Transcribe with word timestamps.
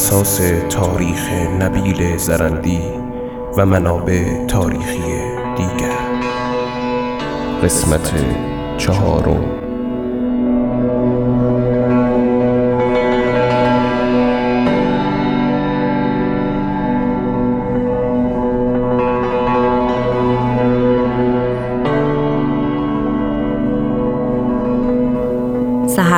اساس 0.00 0.40
تاریخ 0.70 1.32
نبیل 1.60 2.16
زرندی 2.16 2.82
و 3.56 3.66
منابع 3.66 4.46
تاریخی 4.46 5.00
دیگر. 5.56 5.98
قسمت 7.62 8.14
چهارم. 8.78 9.69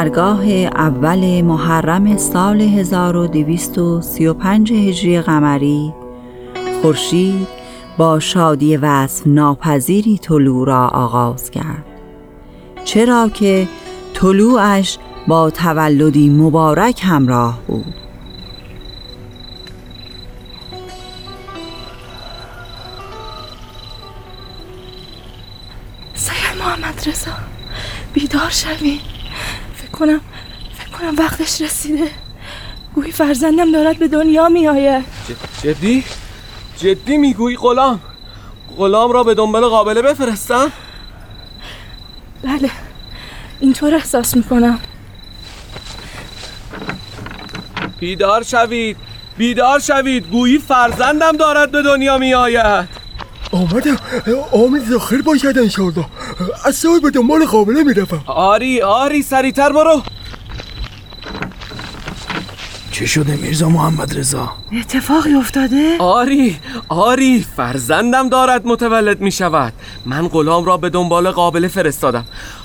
سهرگاه 0.02 0.51
اول 0.51 1.42
محرم 1.42 2.16
سال 2.16 2.61
1235 2.61 4.72
هجری 4.72 5.20
قمری 5.20 5.92
خورشید 6.83 7.48
با 7.98 8.20
شادی 8.20 8.77
وصف 8.77 9.27
ناپذیری 9.27 10.19
طلوع 10.19 10.67
را 10.67 10.89
آغاز 10.89 11.50
کرد. 11.50 11.84
چرا 12.84 13.28
که 13.28 13.69
طلوعش 14.14 14.98
با 15.27 15.50
تولدی 15.50 16.28
مبارک 16.28 17.00
همراه 17.05 17.59
بود. 17.66 17.94
سید 26.14 26.59
محمد 26.59 27.03
رضا 27.06 27.31
بیدار 28.14 28.50
فکر 28.50 29.22
کنم. 30.03 30.20
فکر 30.75 30.98
کنم 30.98 31.14
وقتش 31.17 31.61
رسیده. 31.61 32.11
گویی 32.95 33.12
فرزندم 33.12 33.72
دارد 33.72 33.98
به 33.98 34.09
دنیا 34.09 34.48
می 34.48 34.69
آید 34.69 35.05
جدی؟ 35.62 36.05
جدی 36.78 37.17
می‌گویی 37.17 37.56
غلام؟ 37.56 38.00
غلام 38.77 39.12
را 39.12 39.22
به 39.22 39.34
دنبال 39.34 39.64
قابله 39.64 40.03
بفرستم؟ 40.03 40.72
بله. 42.42 42.70
اینطور 43.61 43.94
احساس 43.94 44.36
می 44.36 44.42
کنم 44.42 44.81
بیدار 48.00 48.42
شوید. 48.42 48.97
بیدار 49.37 49.81
شوید. 49.81 50.31
گویی 50.31 50.59
فرزندم 50.59 51.37
دارد 51.37 51.70
به 51.70 51.83
دنیا 51.83 52.19
می 52.19 52.34
آید 52.34 53.02
آمدم. 53.53 53.97
آمد 54.53 54.84
زاخر 54.84 55.22
باشد 55.22 55.58
انشالله 55.58 56.05
از 56.64 56.77
سال 56.77 57.00
به 57.00 57.11
دنبال 57.11 57.45
قابله 57.45 57.83
میرفم 57.83 58.20
آری 58.27 58.83
آری 58.83 59.22
سریعتر 59.22 59.72
برو. 59.72 60.03
چه 62.92 63.06
شده 63.06 63.36
میرزا 63.36 63.69
محمد 63.69 64.19
رضا؟ 64.19 64.53
اتفاقی 64.81 65.34
افتاده؟ 65.34 65.97
آری 65.98 66.59
آری 66.89 67.47
فرزندم 67.56 68.28
دارد 68.28 68.66
متولد 68.66 69.21
می 69.21 69.32
شود 69.32 69.72
من 70.06 70.28
غلام 70.28 70.65
را 70.65 70.77
به 70.77 70.91
دنبال 70.91 71.31
قابله 71.31 71.69
فرستادم. 71.69 72.25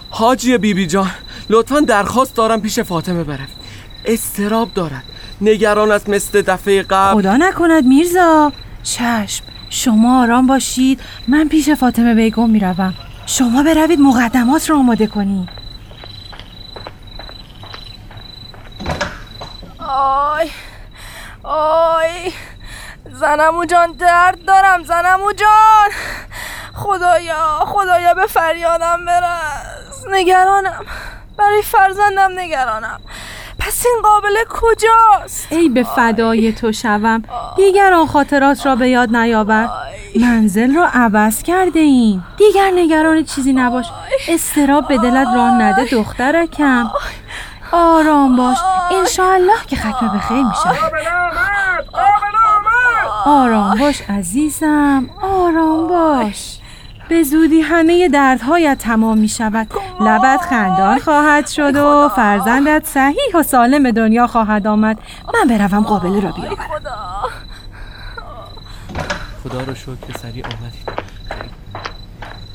حاجی 0.10 0.58
بیبی 0.58 0.74
بی 0.74 0.88
جان 0.88 1.12
لطفا 1.50 1.80
درخواست 1.80 2.36
دارم 2.36 2.62
پیش 2.62 2.80
فاطمه 2.80 3.24
بروید 3.24 3.50
استراب 4.06 4.74
دارد. 4.74 5.04
نگران 5.42 5.92
است 5.92 6.10
مثل 6.10 6.42
دفعه 6.42 6.84
قبل. 6.84 7.22
خدا 7.22 7.38
نکند 7.38 7.86
میرزا. 7.86 8.52
چشم. 8.84 9.44
شما 9.70 10.22
آرام 10.24 10.48
باشید. 10.48 11.02
من 11.28 11.48
پیش 11.48 11.70
فاطمه 11.70 12.14
بیگم 12.14 12.50
می‌روم. 12.50 12.94
شما 13.26 13.64
بروید 13.64 14.00
مقدمات 14.00 14.70
را 14.70 14.78
آماده 14.78 15.08
کنید 15.08 15.50
آی 19.80 20.50
آی 21.44 22.32
زنمو 23.12 23.66
جان 23.66 23.92
درد 23.92 24.46
دارم 24.46 24.84
زنمو 24.84 25.32
جان. 25.32 25.90
خدایا 26.74 27.66
خدایا 27.66 28.14
به 28.14 28.26
فریادم 28.26 29.06
برس. 29.06 30.06
نگرانم. 30.12 30.86
برای 31.38 31.62
فرزندم 31.62 32.40
نگرانم. 32.40 33.00
این 33.86 34.02
قابله 34.04 34.46
کجاست؟ 34.50 35.48
ای 35.50 35.70
به 35.70 35.84
فدای 35.84 36.54
تو 36.54 36.72
شوم. 36.72 37.24
دیگر 37.58 37.94
آن 37.94 38.08
خاطرات 38.08 38.66
را 38.66 38.76
به 38.76 38.90
یاد 38.90 39.16
نیاور. 39.16 39.70
منزل 40.22 40.76
را 40.76 40.88
عوض 40.94 41.44
کرده 41.44 41.80
ایم. 41.80 42.26
دیگر 42.38 42.72
نگران 42.76 43.24
چیزی 43.24 43.54
نباش. 43.54 43.86
استراب 44.28 44.88
به 44.88 44.98
دلت 44.98 45.28
راه 45.36 45.62
نده 45.62 45.86
دخترکم. 45.86 46.92
آرام 47.72 48.36
باش. 48.36 48.58
انشاءالله 48.92 49.66
که 49.68 49.76
ختم 49.76 50.08
به 50.14 50.20
خیر 50.20 50.44
میشه. 50.44 50.70
آرام 53.26 53.78
باش 53.80 54.02
عزیزم. 54.10 55.10
آرام 55.22 55.88
باش. 55.88 56.58
به 57.10 57.24
زودی 57.24 57.62
همه 57.62 58.10
دردهایت 58.10 58.78
تمام 58.78 59.18
می 59.18 59.28
شود 59.28 59.68
لبت 60.00 60.42
خندان 60.42 61.00
خواهد 61.00 61.48
شد 61.48 61.76
و 61.76 62.10
فرزندت 62.16 62.86
صحیح 62.86 63.36
و 63.36 63.44
سالم 63.44 63.84
به 63.84 63.92
دنیا 63.92 64.28
خواهد 64.28 64.68
آمد. 64.68 65.00
من 65.34 65.58
بروم 65.58 65.84
قابله 65.84 66.20
را 66.20 66.32
بیاورم. 66.32 66.56
خدا. 69.44 69.64
رو 69.64 69.76
شکر 69.76 69.96
که 70.08 70.20
سریع 70.20 70.46
آمدید 70.46 70.90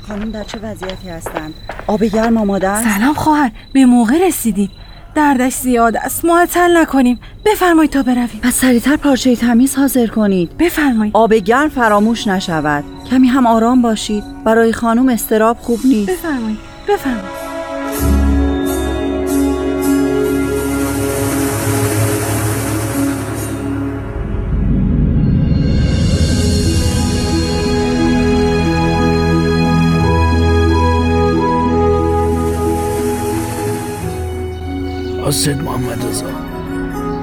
خانم 0.09 0.31
در 0.31 0.45
چه 0.45 0.59
وضعیتی 0.59 1.09
هستند؟ 1.09 1.55
آب 1.87 2.05
گرم 2.05 2.37
آماده 2.37 2.69
است؟ 2.69 2.99
سلام 2.99 3.15
خواهر. 3.15 3.51
به 3.73 3.87
موقع 3.87 4.27
رسیدید 4.29 4.71
دردش 5.15 5.53
زیاد 5.53 5.97
است. 5.97 6.25
معطل 6.25 6.77
نکنیم. 6.77 7.21
بفرمایید 7.47 7.91
تا 7.91 8.03
برویم. 8.03 8.41
پس 8.43 8.55
سریعتر 8.55 8.97
پارچه 8.97 9.37
تمیز 9.37 9.77
حاضر 9.77 10.07
کنید. 10.07 10.57
بفرمایید. 10.59 11.17
آب 11.17 11.35
گرم 11.35 11.69
فراموش 11.69 12.27
نشود. 12.27 12.85
کمی 13.11 13.29
هم 13.29 13.47
آرام 13.47 13.83
باشید. 13.83 14.25
برای 14.45 14.73
خانم 14.73 15.09
استراب 15.09 15.57
خوب 15.61 15.81
نیست. 15.85 16.11
بفرمایید. 16.11 16.59
بفرمایید. 16.89 17.42
آسد 35.33 35.63
محمد 35.63 36.07
رضا. 36.07 36.27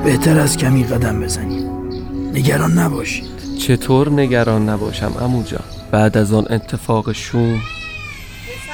بهتر 0.04 0.40
از 0.40 0.58
کمی 0.58 0.84
قدم 0.84 1.22
بزنیم. 1.22 1.70
نگران 2.34 2.72
نباشید. 2.72 3.60
چطور 3.60 4.10
نگران 4.10 4.70
نباشم 4.70 5.14
امو 5.22 5.44
جان؟ 5.44 5.64
بعد 5.92 6.18
از 6.18 6.34
آن 6.34 6.46
اتفاق 6.50 7.12
شوم. 7.12 7.60
پسر 7.60 7.62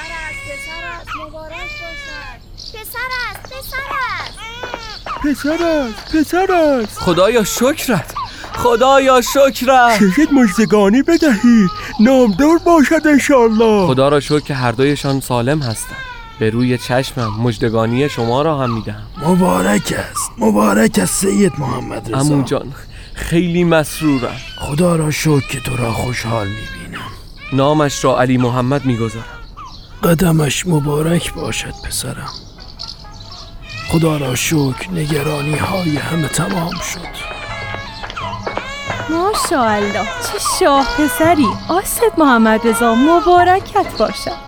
است 0.08 0.40
پسر 0.46 0.86
است. 1.00 1.10
مبارک 1.28 1.52
باشد. 1.52 2.40
پسر 2.74 3.10
است 3.30 3.44
پسر 3.54 3.78
است. 4.24 5.20
پسر 5.24 5.64
است 5.64 6.16
پسر 6.16 6.52
است. 6.52 7.00
خدایا 7.00 7.44
شکرت. 7.44 8.14
خدایا 8.54 9.22
شکرت. 9.22 10.00
ششت 10.00 10.32
مجزگانی 10.34 11.02
بدهید. 11.02 11.70
نامدار 12.00 12.58
باشد 12.66 13.08
انشالله 13.08 13.88
خدا 13.88 14.10
را 14.10 14.20
شکر 14.20 14.40
که 14.40 14.54
هر 14.54 14.72
دویشان 14.72 15.20
سالم 15.20 15.60
هستند. 15.60 16.15
به 16.40 16.50
روی 16.50 16.78
چشمم 16.78 17.42
مجدگانی 17.42 18.10
شما 18.10 18.42
را 18.42 18.58
هم 18.58 18.74
می‌دهم. 18.74 19.08
مبارک 19.18 19.94
است. 20.12 20.32
مبارک 20.38 21.00
است 21.02 21.16
سید 21.16 21.54
محمد 21.58 22.16
رضا. 22.16 22.20
امو 22.20 22.44
جان 22.44 22.74
خیلی 23.14 23.64
مسرورم. 23.64 24.36
خدا 24.60 24.96
را 24.96 25.12
شکر 25.12 25.48
که 25.52 25.60
تو 25.60 25.78
را 25.78 25.92
خوشحال 25.92 26.48
می‌بینم. 26.48 27.08
نامش 27.54 28.06
را 28.06 28.22
علی 28.22 28.38
محمد 28.38 28.86
می‌گذارم. 28.86 29.26
قدمش 30.04 30.68
مبارک 30.68 31.34
باشد 31.34 31.74
پسرم. 31.88 32.34
خدا 33.88 34.18
را 34.18 34.36
شکر 34.36 34.92
نگرانی 34.92 35.56
های 35.56 35.98
همه 35.98 36.28
تمام 36.28 36.72
شد. 36.72 37.36
ماشاءالله 39.10 40.04
چه 40.04 40.40
شاه 40.60 40.88
پسری. 40.98 41.48
آسد 41.70 42.12
محمد 42.18 42.68
رضا 42.68 42.96
مبارکت 42.96 43.98
باشد. 43.98 44.45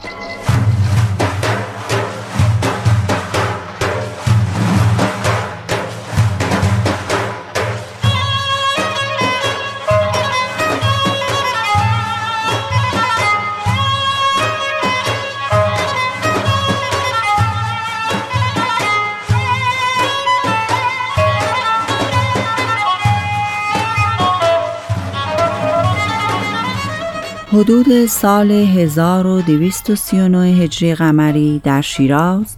حدود 27.52 28.06
سال 28.06 28.52
1239 28.52 30.38
هجری 30.38 30.96
قمری 30.96 31.62
در 31.64 31.82
شیراز 31.82 32.58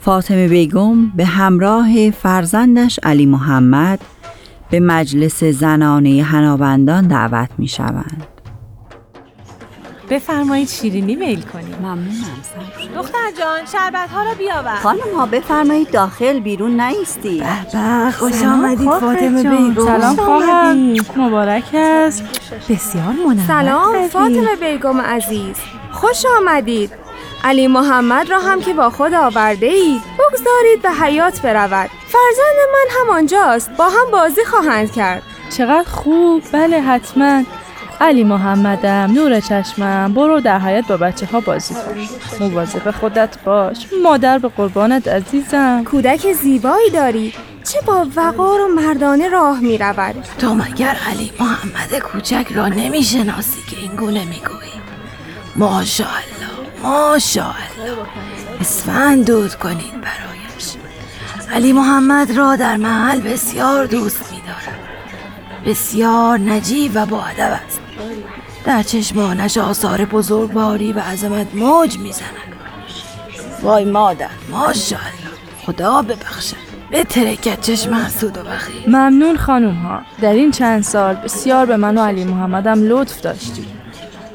فاطمه 0.00 0.48
بیگم 0.48 1.06
به 1.06 1.24
همراه 1.24 2.10
فرزندش 2.10 3.00
علی 3.02 3.26
محمد 3.26 4.00
به 4.70 4.80
مجلس 4.80 5.44
زنانه 5.44 6.22
هنابندان 6.22 7.08
دعوت 7.08 7.50
می 7.58 7.68
شوند. 7.68 8.33
بفرمایید 10.10 10.68
شیرینی 10.68 11.16
میل 11.16 11.42
کنید 11.42 11.74
ممنونم 11.74 12.42
دختر 12.94 13.30
جان 13.38 13.66
شربت 13.72 14.10
ها 14.10 14.22
را 14.22 14.34
بیاور. 14.34 14.76
خانم 14.76 15.16
ها 15.16 15.26
بفرمایید 15.26 15.90
داخل 15.90 16.40
بیرون 16.40 16.80
نیستی. 16.80 17.42
خوش 18.18 18.42
آمدید 18.42 18.90
فاطمه 18.90 19.42
بیگم 19.42 19.86
سلام 19.86 20.16
خواهر 20.16 20.74
مبارک 21.16 21.64
است. 21.74 22.24
بسیار 22.68 23.04
منور 23.04 23.46
سلام 23.46 24.08
فاطمه 24.08 24.56
بیگم 24.60 25.00
عزیز. 25.00 25.56
خوش 25.92 26.24
آمدید. 26.38 26.92
علی 27.44 27.66
محمد 27.66 28.30
را 28.30 28.38
هم 28.38 28.60
که 28.60 28.74
با 28.74 28.90
خود 28.90 29.14
آورده 29.14 29.66
اید 29.66 30.02
بگذارید 30.18 30.82
به 30.82 30.90
حیات 30.90 31.42
برود. 31.42 31.90
فرزند 32.06 32.58
من 32.72 33.00
همانجاست. 33.00 33.70
با 33.70 33.84
هم 33.84 34.10
بازی 34.12 34.44
خواهند 34.44 34.92
کرد. 34.92 35.22
چقدر 35.56 35.88
خوب. 35.90 36.42
بله 36.52 36.80
حتما. 36.80 37.42
علی 38.00 38.24
محمدم 38.24 39.12
نور 39.12 39.40
چشمم. 39.40 40.14
برو 40.14 40.40
در 40.40 40.58
حیات 40.58 40.86
با 40.86 40.96
بچه 40.96 41.26
ها 41.26 41.40
بازی 41.40 41.74
کن. 41.74 41.80
مواظب 42.40 42.90
خودت 42.90 43.38
باش. 43.44 43.86
مادر 44.02 44.38
به 44.38 44.48
قربانت 44.48 45.08
عزیزم. 45.08 45.84
کودک 45.84 46.32
زیبایی 46.32 46.90
داری. 46.90 47.34
چه 47.72 47.80
با 47.80 48.06
وقار 48.16 48.60
و 48.60 48.68
مردانه 48.68 49.28
راه 49.28 49.60
می 49.60 49.78
رود 49.78 50.14
تو 50.38 50.54
مگر 50.54 50.96
علی 51.10 51.32
محمد 51.40 51.98
کوچک 51.98 52.46
را 52.54 52.68
نمی‌شناسی 52.68 53.62
که 53.70 53.76
این 53.76 53.96
گونه 53.96 54.24
می‌گویی؟ 54.24 54.80
ماشاءالله 55.56 56.24
ماشاءالله. 56.82 58.06
اسفند 58.60 59.26
دود 59.26 59.54
کنید 59.54 59.92
برایش. 60.00 60.76
علی 61.52 61.72
محمد 61.72 62.36
را 62.36 62.56
در 62.56 62.76
محل 62.76 63.20
بسیار 63.20 63.86
دوست 63.86 64.32
می‌دارم. 64.32 64.78
بسیار 65.66 66.38
نجیب 66.38 66.92
و 66.94 67.06
با 67.06 67.24
ادب 67.24 67.60
است. 67.66 67.80
در 68.64 68.82
چشمانش 68.82 69.58
آثار 69.58 70.04
بزرگواری 70.04 70.92
و 70.92 70.98
عظمت 71.00 71.54
موج 71.54 71.98
می‌زند. 71.98 72.28
وای 73.62 73.84
مادر 73.84 74.28
ماشاءالله. 74.50 75.10
خدا 75.66 76.02
ببخشد. 76.02 76.56
بترکت 76.92 77.60
چشم 77.60 77.94
حسود 77.94 78.38
و 78.38 78.42
بخیل. 78.42 78.86
ممنون 78.86 79.36
خانوم 79.36 79.74
ها 79.74 80.00
در 80.20 80.32
این 80.32 80.50
چند 80.50 80.82
سال 80.82 81.14
بسیار 81.14 81.66
به 81.66 81.76
من 81.76 81.98
و 81.98 82.00
علی 82.00 82.24
محمدم 82.24 82.88
لطف 82.88 83.20
داشتید. 83.20 83.66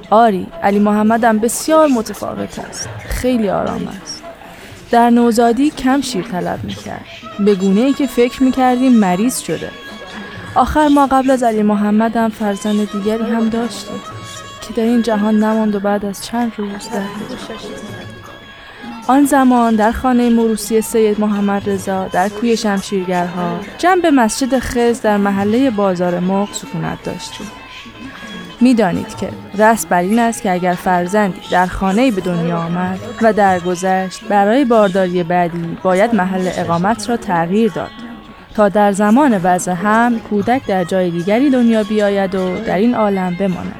آری 0.09 0.47
علی 0.63 0.79
محمدم 0.79 1.39
بسیار 1.39 1.87
متفاوت 1.87 2.59
است. 2.59 2.89
خیلی 3.09 3.49
آرام 3.49 3.87
است. 4.01 4.23
در 4.91 5.09
نوزادی 5.09 5.69
کم 5.69 6.01
شیر 6.01 6.25
طلب 6.25 6.63
می‌کرد. 6.63 7.05
به 7.39 7.55
گونه 7.55 7.81
ای 7.81 7.93
که 7.93 8.07
فکر 8.07 8.43
می‌کردیم 8.43 8.91
مریض 8.91 9.39
شده. 9.39 9.71
آخر 10.55 10.87
ما 10.87 11.07
قبل 11.07 11.31
از 11.31 11.43
علی 11.43 11.63
محمدم 11.63 12.29
فرزند 12.29 12.91
دیگری 12.91 13.23
هم 13.23 13.49
داشتیم 13.49 14.01
که 14.61 14.73
در 14.73 14.83
این 14.83 15.01
جهان 15.01 15.43
نماند 15.43 15.75
و 15.75 15.79
بعد 15.79 16.05
از 16.05 16.25
چند 16.25 16.51
روز 16.57 16.89
در 16.89 17.01
آن 19.07 19.25
زمان 19.25 19.75
در 19.75 19.91
خانه 19.91 20.29
موروسی 20.29 20.81
سید 20.81 21.19
محمد 21.19 21.69
رضا 21.69 22.07
در 22.07 22.29
کوی 22.29 22.57
شمشیرگرها 22.57 23.59
جنب 23.77 24.05
مسجد 24.05 24.59
خز 24.59 25.01
در 25.01 25.17
محله 25.17 25.69
بازار 25.69 26.19
مغ 26.19 26.53
سکونت 26.53 27.03
داشتیم. 27.03 27.47
می‌دانید 28.61 29.15
که 29.15 29.29
رسم 29.57 29.89
بر 29.89 30.01
این 30.01 30.19
است 30.19 30.41
که 30.41 30.51
اگر 30.51 30.73
فرزندی 30.73 31.41
در 31.51 31.65
خانه 31.65 32.11
به 32.11 32.21
دنیا 32.21 32.57
آمد 32.57 32.99
و 33.21 33.33
درگذشت 33.33 34.23
برای 34.23 34.65
بارداری 34.65 35.23
بعدی 35.23 35.77
باید 35.83 36.15
محل 36.15 36.49
اقامت 36.57 37.09
را 37.09 37.17
تغییر 37.17 37.71
داد. 37.71 38.08
تا 38.55 38.69
در 38.69 38.91
زمان 38.91 39.41
وضع 39.43 39.71
هم 39.71 40.19
کودک 40.19 40.65
در 40.67 40.83
جای 40.83 41.09
دیگری 41.09 41.49
دنیا 41.49 41.83
بیاید 41.83 42.35
و 42.35 42.57
در 42.57 42.77
این 42.77 42.95
عالم 42.95 43.35
بماند. 43.35 43.75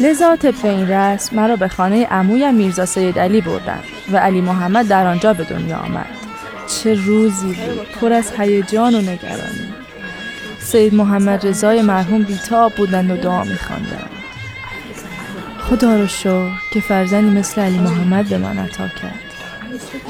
لذا 0.00 0.36
طبق 0.36 0.64
این 0.64 0.88
رسم 0.88 1.36
مرا 1.36 1.56
به 1.56 1.68
خانه 1.68 2.06
عمویم 2.06 2.54
میرزا 2.54 2.86
سید 2.86 3.18
علی 3.18 3.40
بردند 3.40 3.84
و 4.12 4.16
علی 4.16 4.40
محمد 4.40 4.88
در 4.88 5.06
آنجا 5.06 5.32
به 5.32 5.44
دنیا 5.44 5.76
آمد. 5.76 6.06
چه 6.66 6.94
روزی 6.94 7.46
بود 7.46 7.88
پر 8.00 8.12
از 8.12 8.32
هیجان 8.38 8.94
و 8.94 9.00
نگرانی. 9.00 9.74
سید 10.58 10.94
محمد 10.94 11.46
رضای 11.46 11.82
مرحوم 11.82 12.22
بیتاب 12.22 12.72
بودند 12.72 13.10
و 13.10 13.16
دعا 13.16 13.44
میخواندند. 13.44 14.10
خدا 15.60 15.96
رو 15.96 16.06
شکر 16.06 16.50
که 16.72 16.80
فرزندی 16.80 17.38
مثل 17.38 17.60
علی 17.60 17.78
محمد 17.78 18.28
به 18.28 18.38
من 18.38 18.58
عطا 18.58 18.88
کرد. 18.88 19.23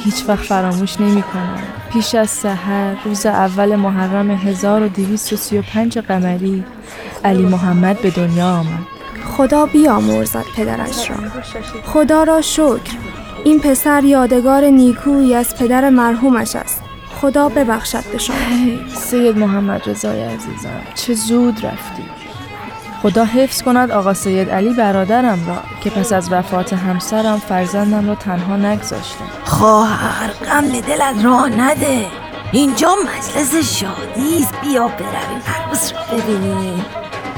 هیچ 0.05 0.25
وقت 0.29 0.45
فراموش 0.45 1.01
نمی 1.01 1.23
کنم. 1.23 1.63
پیش 1.93 2.15
از 2.15 2.31
سحر 2.31 2.95
روز 3.05 3.27
اول 3.27 3.77
محرم 3.77 4.31
1235 4.31 5.99
قمری 5.99 6.65
علی 7.25 7.43
محمد 7.43 8.03
به 8.03 8.11
دنیا 8.11 8.49
آمد. 8.49 8.87
خدا 9.37 9.67
بیامرزد 9.67 10.45
پدرش 10.57 11.11
را. 11.11 11.17
خدا 11.85 12.23
را 12.23 12.41
شکر. 12.41 12.97
این 13.45 13.61
پسر 13.61 14.05
یادگار 14.05 14.65
نیکویی 14.65 15.35
از 15.35 15.57
پدر 15.57 15.91
مرحومش 15.91 16.57
است. 16.57 16.83
خدا 17.21 17.49
ببخشد 17.49 18.05
به 18.13 18.19
شما. 18.19 18.37
سید 18.97 19.39
محمد 19.39 19.89
رضای 19.89 20.23
عزیزم 20.23 20.81
چه 20.95 21.15
زود 21.15 21.67
رفتی. 21.67 22.24
خدا 23.05 23.25
حفظ 23.25 23.63
کند 23.63 23.91
آقا 23.91 24.15
سید 24.15 24.51
علی 24.51 24.73
برادرم 24.73 25.47
را 25.47 25.63
که 25.81 25.91
پس 25.91 26.13
از 26.13 26.33
وفات 26.33 26.73
همسرم 26.73 27.39
فرزندم 27.39 28.09
را 28.09 28.15
تنها 28.15 28.57
نگذاشتم. 28.57 29.25
خواهر 29.45 30.31
غم 30.31 30.73
به 30.73 30.81
دلت 30.81 31.25
راه 31.25 31.49
نده. 31.49 32.07
اینجا 32.53 32.95
مجلس 33.03 33.81
شادی 33.81 34.43
است. 34.43 34.61
بیا 34.61 34.89
برویم 34.89 35.43
عروس 35.57 35.93
را 35.93 36.19
ببینیم. 36.19 36.85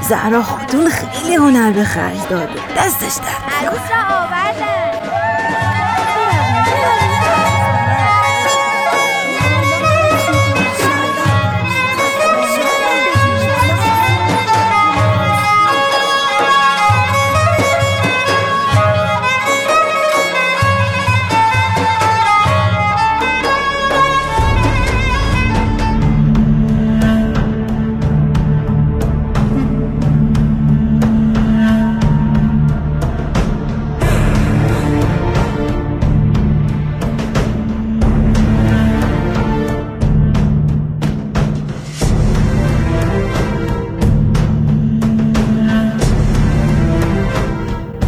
زهرا 0.08 0.42
خاتون 0.42 0.88
خیلی 0.88 1.34
هنر 1.34 1.72
به 1.72 1.84
خرج 1.84 2.18
داده. 2.30 2.60
دستش 2.76 3.16
در 3.16 3.66
عروس 3.66 3.90
را 3.90 4.16
آوردن 4.16 4.85